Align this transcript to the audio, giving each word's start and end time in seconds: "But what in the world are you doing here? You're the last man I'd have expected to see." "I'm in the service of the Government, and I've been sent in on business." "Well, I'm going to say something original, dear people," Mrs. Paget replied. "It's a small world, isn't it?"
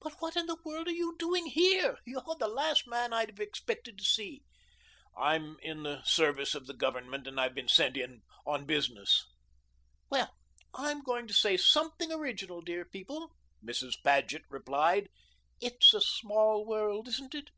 "But 0.00 0.14
what 0.20 0.34
in 0.34 0.46
the 0.46 0.56
world 0.64 0.88
are 0.88 0.92
you 0.92 1.14
doing 1.18 1.44
here? 1.44 1.98
You're 2.06 2.22
the 2.38 2.48
last 2.48 2.86
man 2.86 3.12
I'd 3.12 3.28
have 3.28 3.38
expected 3.38 3.98
to 3.98 4.02
see." 4.04 4.42
"I'm 5.14 5.58
in 5.60 5.82
the 5.82 6.02
service 6.04 6.54
of 6.54 6.66
the 6.66 6.72
Government, 6.72 7.26
and 7.26 7.38
I've 7.38 7.54
been 7.54 7.68
sent 7.68 7.94
in 7.94 8.22
on 8.46 8.64
business." 8.64 9.26
"Well, 10.08 10.34
I'm 10.72 11.02
going 11.02 11.26
to 11.26 11.34
say 11.34 11.58
something 11.58 12.10
original, 12.10 12.62
dear 12.62 12.86
people," 12.86 13.36
Mrs. 13.62 14.02
Paget 14.02 14.44
replied. 14.48 15.10
"It's 15.60 15.92
a 15.92 16.00
small 16.00 16.64
world, 16.64 17.06
isn't 17.06 17.34
it?" 17.34 17.50